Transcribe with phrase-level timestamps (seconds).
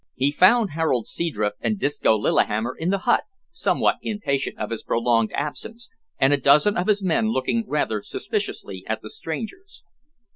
[0.15, 5.31] He found Harold Seadrift and Disco Lillihammer in the hut, somewhat impatient of his prolonged
[5.35, 9.83] absence, and a dozen of his men looking rather suspiciously at the strangers.